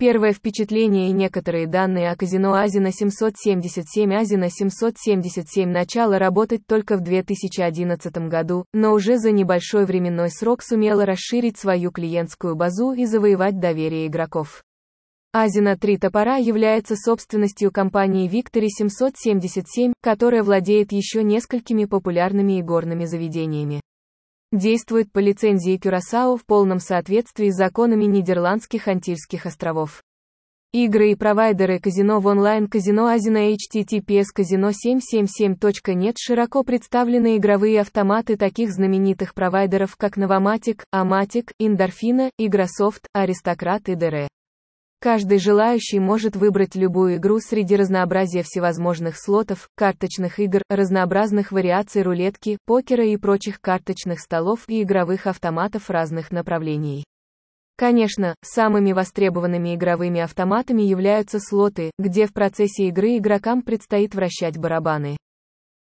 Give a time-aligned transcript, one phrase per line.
[0.00, 7.02] Первое впечатление и некоторые данные о казино Азина 777 Азина 777 начало работать только в
[7.02, 13.60] 2011 году, но уже за небольшой временной срок сумело расширить свою клиентскую базу и завоевать
[13.60, 14.64] доверие игроков.
[15.32, 23.82] Азина 3 топора является собственностью компании Victory 777, которая владеет еще несколькими популярными игорными заведениями
[24.52, 30.02] действует по лицензии Кюрасао в полном соответствии с законами Нидерландских Антильских островов.
[30.72, 38.70] Игры и провайдеры казино в онлайн-казино Азина HTTPS казино 777.net широко представлены игровые автоматы таких
[38.70, 44.29] знаменитых провайдеров, как Новоматик, Аматик, Индорфина, Игрософт, Аристократ и ДР.
[45.02, 52.58] Каждый желающий может выбрать любую игру среди разнообразия всевозможных слотов, карточных игр, разнообразных вариаций рулетки,
[52.66, 57.04] покера и прочих карточных столов и игровых автоматов разных направлений.
[57.78, 65.16] Конечно, самыми востребованными игровыми автоматами являются слоты, где в процессе игры игрокам предстоит вращать барабаны.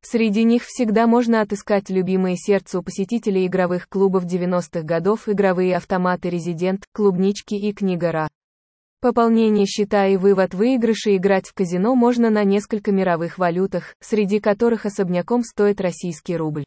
[0.02, 6.84] Среди них всегда можно отыскать любимые сердцу посетителей игровых клубов 90-х годов игровые автоматы «Резидент»,
[6.92, 8.10] «Клубнички» и «Книга
[9.04, 14.86] Пополнение счета и вывод выигрышей играть в казино можно на несколько мировых валютах, среди которых
[14.86, 16.64] особняком стоит российский рубль.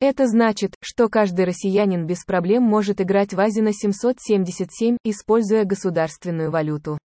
[0.00, 6.96] Это значит, что каждый россиянин без проблем может играть в Азина 777, используя государственную валюту.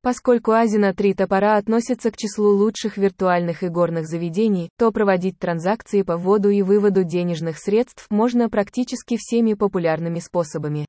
[0.00, 6.16] Поскольку Азина 3 топора относится к числу лучших виртуальных игорных заведений, то проводить транзакции по
[6.16, 10.86] вводу и выводу денежных средств можно практически всеми популярными способами.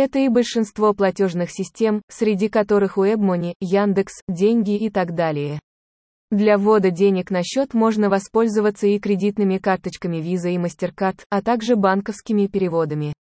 [0.00, 5.58] Это и большинство платежных систем, среди которых WebMoney, Яндекс, Деньги и так далее.
[6.30, 11.74] Для ввода денег на счет можно воспользоваться и кредитными карточками Visa и MasterCard, а также
[11.74, 13.12] банковскими переводами.